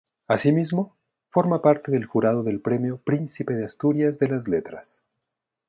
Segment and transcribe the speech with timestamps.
[0.27, 0.97] Asimismo,
[1.29, 5.03] forma parte del jurado del Premio Príncipe de Asturias de las Letras.